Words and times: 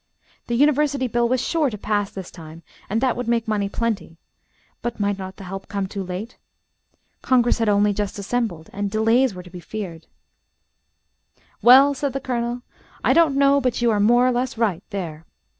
The 0.47 0.55
University 0.55 1.05
bill 1.07 1.29
was 1.29 1.39
sure 1.47 1.69
to 1.69 1.77
pass 1.77 2.09
this 2.09 2.31
time, 2.31 2.63
and 2.89 3.01
that 3.01 3.15
would 3.15 3.27
make 3.27 3.47
money 3.47 3.69
plenty, 3.69 4.17
but 4.81 4.99
might 4.99 5.19
not 5.19 5.35
the 5.35 5.43
help 5.43 5.67
come 5.67 5.85
too 5.85 6.01
late? 6.03 6.39
Congress 7.21 7.59
had 7.59 7.69
only 7.69 7.93
just 7.93 8.17
assembled, 8.17 8.71
and 8.73 8.89
delays 8.89 9.35
were 9.35 9.43
to 9.43 9.49
be 9.51 9.59
feared. 9.59 10.07
"Well," 11.61 11.93
said 11.93 12.13
the 12.13 12.19
Colonel, 12.19 12.63
"I 13.03 13.13
don't 13.13 13.37
know 13.37 13.61
but 13.61 13.79
you 13.83 13.91
are 13.91 13.99
more 13.99 14.25
or 14.25 14.31
less 14.31 14.57
right, 14.57 14.81
there. 14.89 15.23